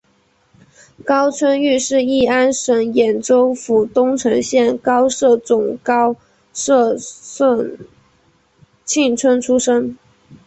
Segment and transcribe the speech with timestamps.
[1.05, 6.15] 高春育是乂安省演州府东城县高舍总高
[6.55, 7.77] 舍社盛
[8.83, 9.95] 庆村出生。